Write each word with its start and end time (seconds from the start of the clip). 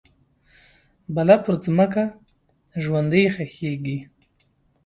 بله 1.15 1.35
پرمځکه 1.43 2.03
ژوندۍ 2.83 3.23
ښخیږې 3.33 3.99